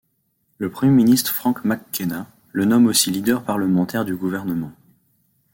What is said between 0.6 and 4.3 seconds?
Premier ministre Frank McKenna le nomme aussi leader parlementaire du